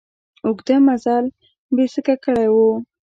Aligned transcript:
اوږده 0.45 0.75
مزل 0.85 1.25
بېسېکه 1.75 2.15
کړی 2.23 2.47
و. 2.53 2.55